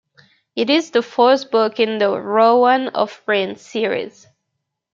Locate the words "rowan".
2.19-2.87